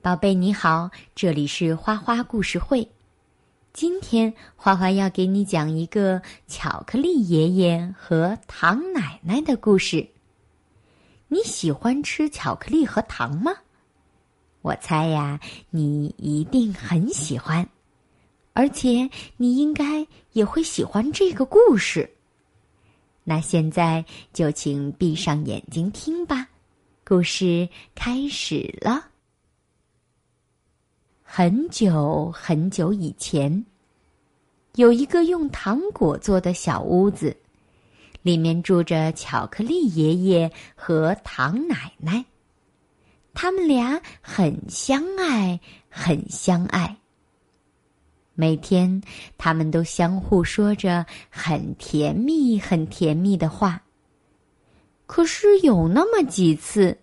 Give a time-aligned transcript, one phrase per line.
[0.00, 2.88] 宝贝你好，这里是花花故事会。
[3.72, 10.08] 今天花花要给你讲一个巧克力爷爷和糖奶奶的故事。
[11.26, 13.52] 你喜欢吃巧克力和糖吗？
[14.62, 15.40] 我猜呀，
[15.70, 17.68] 你一定很喜欢，
[18.52, 22.08] 而且你应该也会喜欢这个故事。
[23.24, 26.46] 那现在就请闭上眼睛听吧，
[27.04, 29.07] 故事开始了。
[31.30, 33.62] 很久很久以前，
[34.76, 37.36] 有一个用糖果做的小屋子，
[38.22, 42.24] 里面住着巧克力爷爷和糖奶奶。
[43.34, 45.60] 他们俩很相爱，
[45.90, 46.96] 很相爱。
[48.34, 49.00] 每天，
[49.36, 53.80] 他们都相互说着很甜蜜、很甜蜜的话。
[55.06, 56.96] 可是有那么几次，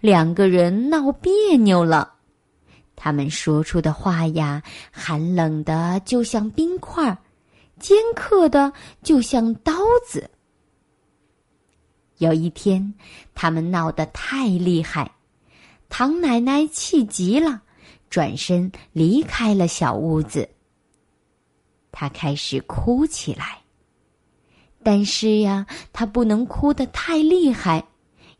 [0.00, 2.16] 两个人闹别扭了。
[3.02, 4.62] 他们说出的话呀，
[4.92, 7.16] 寒冷的就像冰块，
[7.78, 8.70] 尖刻的
[9.02, 9.72] 就像刀
[10.06, 10.30] 子。
[12.18, 12.92] 有一天，
[13.34, 15.10] 他们闹得太厉害，
[15.88, 17.62] 唐奶奶气急了，
[18.10, 20.46] 转身离开了小屋子。
[21.90, 23.60] 她开始哭起来，
[24.82, 27.82] 但是呀，她不能哭得太厉害，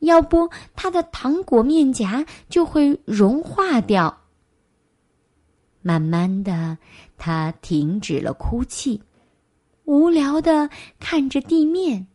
[0.00, 4.24] 要不她的糖果面颊就会融化掉。
[5.88, 6.76] 慢慢的，
[7.16, 9.02] 他停止了哭泣，
[9.86, 10.68] 无聊的
[11.00, 12.06] 看着地面。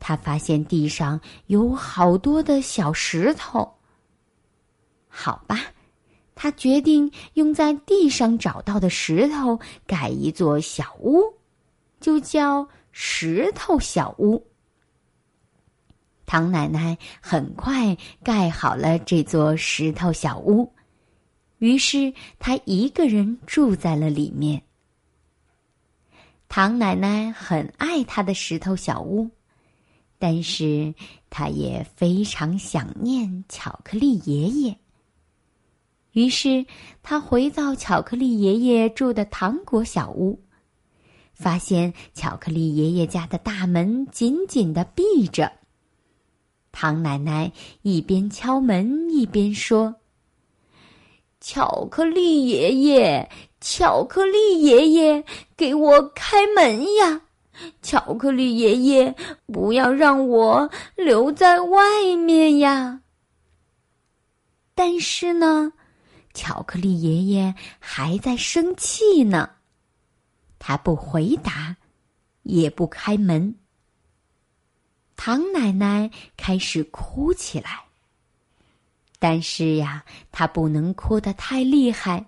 [0.00, 3.74] 他发现地上有好多的小石头。
[5.06, 5.60] 好吧，
[6.34, 11.34] 他决定用在地上找到的石头盖一座小屋，
[12.00, 14.42] 就叫石头小屋。
[16.24, 20.72] 唐奶奶很快盖好了这座石头小屋。
[21.58, 24.62] 于是他一个人住在了里面。
[26.48, 29.28] 唐奶奶很爱她的石头小屋，
[30.18, 30.94] 但是
[31.28, 34.78] 她也非常想念巧克力爷爷。
[36.12, 36.64] 于是
[37.02, 40.40] 她回到巧克力爷爷住的糖果小屋，
[41.34, 45.52] 发现巧克力爷爷家的大门紧紧的闭着。
[46.72, 47.52] 唐奶奶
[47.82, 49.96] 一边敲门一边说。
[51.50, 55.24] 巧克力爷爷，巧克力爷爷，
[55.56, 57.22] 给我开门呀！
[57.80, 59.16] 巧克力爷爷，
[59.46, 63.00] 不要让我留在外面呀！
[64.74, 65.72] 但是呢，
[66.34, 69.48] 巧克力爷爷还在生气呢，
[70.58, 71.74] 他不回答，
[72.42, 73.54] 也不开门。
[75.16, 77.87] 唐奶奶开始哭起来。
[79.18, 82.26] 但是呀，他不能哭得太厉害，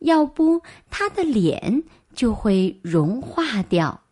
[0.00, 1.82] 要不他的脸
[2.14, 4.02] 就会融化掉。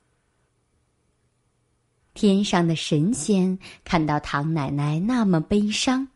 [2.14, 6.08] 天上的神仙看到唐奶奶那么悲伤，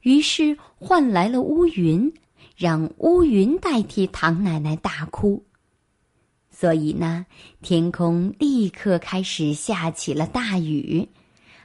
[0.00, 2.12] 于是换来了乌云，
[2.56, 5.44] 让乌云代替唐奶奶大哭。
[6.50, 7.24] 所以呢，
[7.62, 11.08] 天空立刻开始下起了大雨，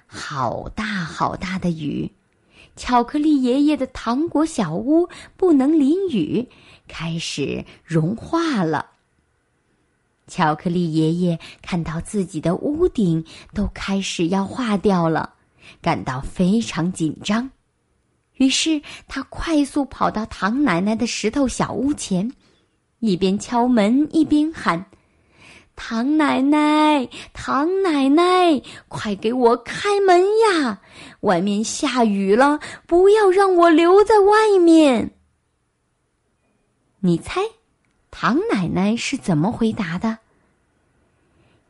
[0.05, 2.11] 好大好大的雨。
[2.75, 6.47] 巧克力爷爷的糖果小屋不能淋雨，
[6.87, 8.87] 开始融化了。
[10.27, 15.35] 巧克力爷爷看到自己的屋顶都开始要化掉了，
[15.81, 17.49] 感到非常紧张。
[18.35, 22.33] 于是他快速跑到唐奶奶的石头小屋前，
[22.99, 24.85] 一边敲门一边喊。
[25.75, 30.81] 唐奶奶，唐奶奶，快给我开门呀！
[31.21, 35.11] 外面下雨了，不要让我留在外面。
[36.99, 37.41] 你猜，
[38.09, 40.17] 唐奶奶是怎么回答的？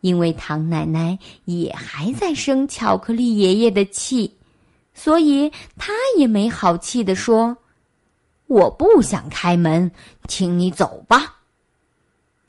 [0.01, 4.37] 因为唐奶奶也还在生巧克力爷爷的气，
[4.93, 7.57] 所以她也没好气的说
[8.45, 9.91] ：“我不想开门，
[10.27, 11.31] 请你走吧。”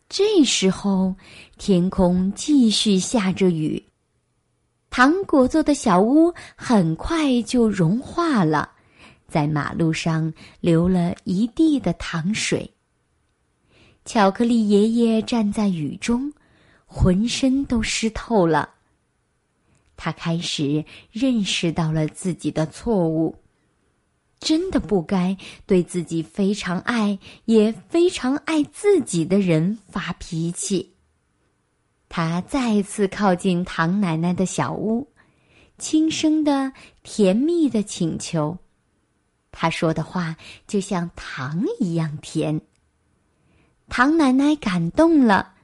[0.08, 1.16] 这时候，
[1.58, 3.82] 天空继续下着雨，
[4.88, 8.70] 糖果做的小屋很快就融化了，
[9.26, 12.70] 在马路上流了一地的糖水。
[14.04, 16.32] 巧克力爷爷站在雨中，
[16.86, 18.70] 浑身都湿透了。
[19.96, 23.34] 他开始认识到了自己的错误。
[24.46, 30.94] 真的不该对自己非常爱也非常爱自己的人发脾气。
[32.08, 35.08] 他再次靠近唐奶奶的小屋，
[35.78, 36.72] 轻声的、
[37.02, 38.56] 甜蜜的请求。
[39.50, 40.36] 他说的话
[40.68, 42.60] 就像糖一样甜。
[43.88, 45.54] 唐奶奶感动了，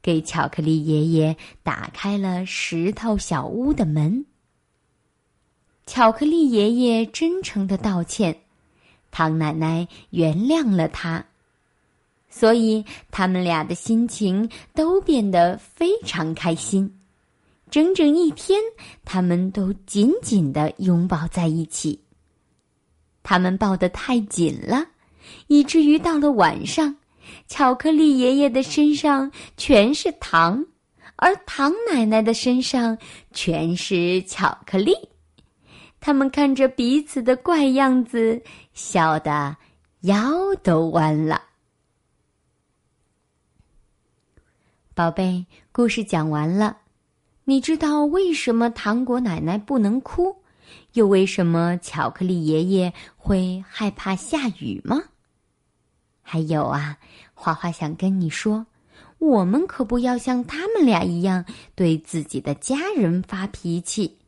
[0.00, 4.24] 给巧克力爷爷打开了石头小屋的门。
[5.86, 8.36] 巧克力爷爷真诚的道歉，
[9.10, 11.24] 唐奶奶原谅了他，
[12.28, 16.96] 所以他们俩的心情都变得非常开心。
[17.70, 18.60] 整整一天，
[19.04, 22.00] 他们都紧紧的拥抱在一起。
[23.22, 24.86] 他们抱得太紧了，
[25.48, 26.96] 以至于到了晚上，
[27.46, 30.64] 巧克力爷爷的身上全是糖，
[31.16, 32.96] 而糖奶奶的身上
[33.32, 34.92] 全是巧克力。
[36.00, 38.42] 他们看着彼此的怪样子，
[38.72, 39.56] 笑得
[40.00, 41.42] 腰都弯了。
[44.94, 46.78] 宝贝，故事讲完了，
[47.44, 50.36] 你知道为什么糖果奶奶不能哭？
[50.92, 55.02] 又为什么巧克力爷爷会害怕下雨吗？
[56.22, 56.98] 还有啊，
[57.34, 58.66] 花花想跟你说，
[59.18, 61.44] 我们可不要像他们俩一样
[61.74, 64.19] 对自己的家人发脾气。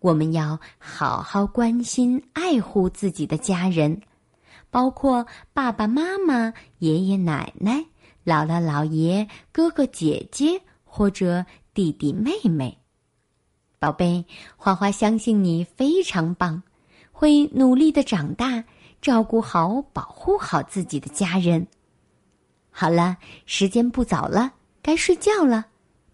[0.00, 4.00] 我们要好好关心、爱护自己的家人，
[4.70, 7.84] 包括爸爸妈妈、爷爷奶奶、
[8.24, 11.44] 姥姥姥爷、哥哥姐姐或者
[11.74, 12.78] 弟弟妹妹。
[13.78, 14.24] 宝贝，
[14.56, 16.62] 花花相信你非常棒，
[17.12, 18.64] 会努力的长大，
[19.00, 21.66] 照顾好、保护好自己的家人。
[22.70, 25.66] 好了，时间不早了，该睡觉了，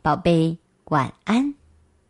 [0.03, 1.55] 宝贝，晚安。